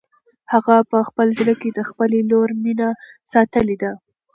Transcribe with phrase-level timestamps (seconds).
[0.53, 2.89] هغه په خپل زړه کې د خپلې لور مینه
[3.31, 3.91] ساتلې ده.